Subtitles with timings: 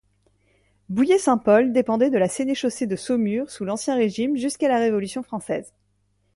[0.89, 5.71] Bouillé-Saint-Paul dépendait de la sénéchaussée de Saumur sous l'Ancien Régime jusqu'à la Révolution française.